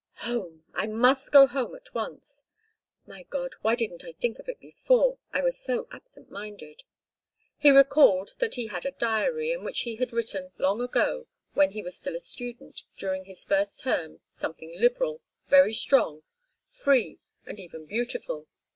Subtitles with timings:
[0.25, 2.43] "Home, I must go home at once!
[3.05, 3.51] My God.
[3.61, 5.19] Why didn't I think of it before.
[5.31, 6.81] I was so absent minded."
[7.59, 11.73] He recalled that he had a diary, in which he had written long ago, when
[11.73, 16.23] he was still a student, during his first term, something liberal, very strong,
[16.71, 18.47] free and even beautiful.